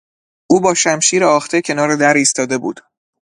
[0.47, 2.81] او با شمشیر آخته کنار در ایستاده بود.